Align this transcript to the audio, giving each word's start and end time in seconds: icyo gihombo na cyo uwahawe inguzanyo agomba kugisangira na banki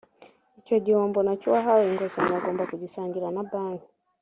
icyo 0.59 0.75
gihombo 0.85 1.19
na 1.23 1.33
cyo 1.39 1.47
uwahawe 1.49 1.83
inguzanyo 1.87 2.33
agomba 2.39 2.67
kugisangira 2.69 3.27
na 3.35 3.43
banki 3.49 3.89